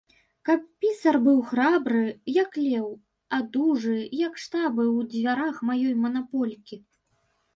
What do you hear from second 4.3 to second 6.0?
штабы ў дзвярах маёй